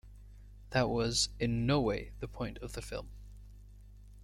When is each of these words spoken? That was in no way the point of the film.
That 0.71 0.89
was 0.89 1.29
in 1.39 1.67
no 1.67 1.79
way 1.79 2.09
the 2.21 2.27
point 2.27 2.57
of 2.57 2.73
the 2.73 2.81
film. 2.81 3.09